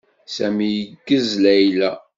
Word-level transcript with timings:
Sami 0.35 0.69
yeggez 0.79 1.27
Layla. 1.43 1.91